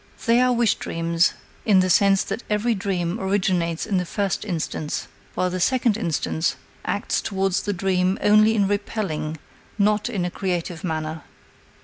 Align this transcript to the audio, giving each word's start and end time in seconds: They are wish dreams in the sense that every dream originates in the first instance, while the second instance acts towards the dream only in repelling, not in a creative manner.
They 0.25 0.41
are 0.41 0.51
wish 0.51 0.73
dreams 0.73 1.33
in 1.63 1.79
the 1.81 1.89
sense 1.91 2.23
that 2.23 2.41
every 2.49 2.73
dream 2.73 3.19
originates 3.19 3.85
in 3.85 3.97
the 3.97 4.03
first 4.07 4.43
instance, 4.45 5.07
while 5.35 5.51
the 5.51 5.59
second 5.59 5.95
instance 5.95 6.55
acts 6.83 7.21
towards 7.21 7.61
the 7.61 7.71
dream 7.73 8.17
only 8.23 8.55
in 8.55 8.67
repelling, 8.67 9.37
not 9.77 10.09
in 10.09 10.25
a 10.25 10.31
creative 10.31 10.83
manner. 10.83 11.21